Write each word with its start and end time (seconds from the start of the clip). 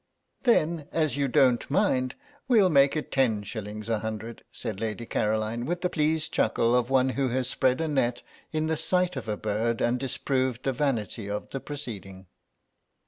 "Then 0.41 0.87
as 0.91 1.15
you 1.15 1.27
don't 1.27 1.69
mind 1.69 2.15
we'll 2.47 2.71
make 2.71 2.95
it 2.97 3.11
ten 3.11 3.43
shillings 3.43 3.87
a 3.87 3.99
hundred," 3.99 4.43
said 4.51 4.79
Lady 4.79 5.05
Caroline, 5.05 5.67
with 5.67 5.81
the 5.81 5.91
pleased 5.91 6.31
chuckle 6.33 6.75
of 6.75 6.89
one 6.89 7.09
who 7.09 7.27
has 7.27 7.47
spread 7.47 7.79
a 7.79 7.87
net 7.87 8.23
in 8.51 8.65
the 8.65 8.77
sight 8.77 9.15
of 9.15 9.27
a 9.27 9.37
bird 9.37 9.79
and 9.79 9.99
disproved 9.99 10.63
the 10.63 10.73
vanity 10.73 11.29
of 11.29 11.51
the 11.51 11.59
proceeding. 11.59 12.25